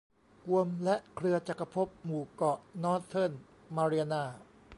[0.45, 3.31] กวมและเครือจักรภพหมู่เกาะนอร์ธเทิร์น
[3.75, 4.23] มาเรียนา